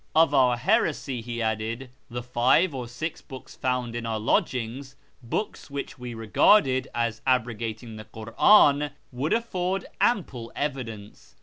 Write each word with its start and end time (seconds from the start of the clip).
Of 0.15 0.33
our 0.33 0.57
heresy, 0.57 1.21
he 1.21 1.43
added, 1.43 1.91
the 2.09 2.23
five 2.23 2.73
or 2.73 2.87
six 2.87 3.21
books 3.21 3.55
found 3.55 3.95
in 3.95 4.07
our 4.07 4.17
lodgings 4.19 4.95
(books 5.21 5.69
which 5.69 5.99
we 5.99 6.15
regarded 6.15 6.87
as 6.95 7.21
abrogating 7.27 7.97
the 7.97 8.05
Kur'an) 8.05 8.93
would 9.11 9.31
afford 9.33 9.85
ample 10.01 10.51
evidence. 10.55 11.35